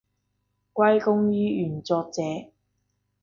[0.73, 2.23] 歸功於原作者